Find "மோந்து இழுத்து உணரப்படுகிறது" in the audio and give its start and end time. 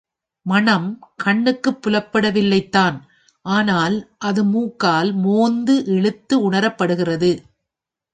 5.17-7.31